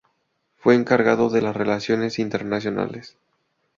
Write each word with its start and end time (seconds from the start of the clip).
Fue 0.57 0.73
encargado 0.73 1.29
de 1.29 1.43
las 1.43 1.55
relaciones 1.55 2.17
internacionales. 2.17 3.17